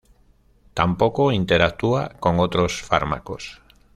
[0.73, 3.61] Tampoco interactúa con otros fármacos.